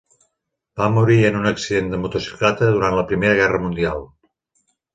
[0.79, 4.05] Va morir en un accident de motocicleta durant la Primera Guerra Mundial.